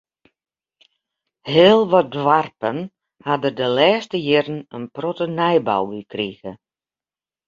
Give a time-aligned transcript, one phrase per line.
[1.51, 2.77] Heel wat doarpen
[3.25, 6.51] ha der de lêste jierren in protte nijbou by krige.